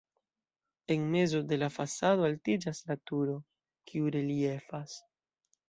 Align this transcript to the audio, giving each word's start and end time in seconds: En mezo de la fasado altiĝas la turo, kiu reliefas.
En 0.87 1.11
mezo 1.15 1.41
de 1.51 1.59
la 1.65 1.69
fasado 1.77 2.25
altiĝas 2.31 2.81
la 2.89 2.99
turo, 3.11 3.39
kiu 3.93 4.13
reliefas. 4.19 5.01